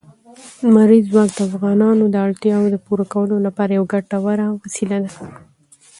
لمریز 0.65 1.03
ځواک 1.11 1.29
د 1.35 1.39
افغانانو 1.49 2.03
د 2.09 2.15
اړتیاوو 2.27 2.71
د 2.73 2.77
پوره 2.85 3.05
کولو 3.13 3.35
لپاره 3.45 3.71
یوه 3.77 3.87
ګټوره 3.93 4.45
وسیله 4.63 4.97
ده. 5.05 5.11